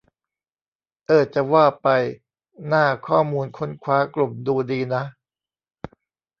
[1.05, 1.87] เอ้อ จะว่าไป
[2.67, 5.03] หน้าข้อมูลค้นคว้ากลุ่มดูดีนะ